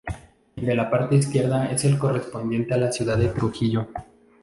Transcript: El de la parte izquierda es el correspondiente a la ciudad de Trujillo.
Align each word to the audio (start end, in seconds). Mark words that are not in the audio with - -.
El 0.55 0.65
de 0.65 0.73
la 0.73 0.89
parte 0.89 1.15
izquierda 1.15 1.67
es 1.71 1.85
el 1.85 1.99
correspondiente 1.99 2.73
a 2.73 2.77
la 2.77 2.91
ciudad 2.91 3.19
de 3.19 3.27
Trujillo. 3.27 3.89